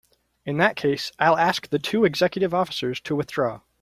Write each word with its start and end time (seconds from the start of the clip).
In 0.47 0.57
that 0.57 0.75
case 0.77 1.11
I'll 1.19 1.37
ask 1.37 1.69
the 1.69 1.77
two 1.77 2.05
executive 2.05 2.55
officers 2.55 2.99
to 3.01 3.15
withdraw. 3.15 3.61